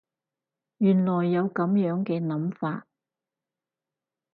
[0.79, 2.87] 原來有噉樣嘅諗法